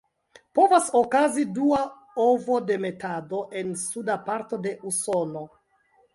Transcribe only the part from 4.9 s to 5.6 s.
Usono.